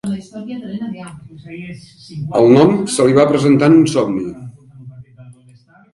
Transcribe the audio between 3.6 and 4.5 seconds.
en un somni.